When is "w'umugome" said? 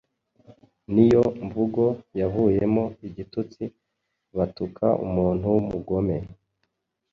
5.53-6.17